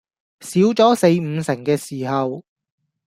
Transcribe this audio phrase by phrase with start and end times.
[0.39, 2.43] 少咗四五成嘅時候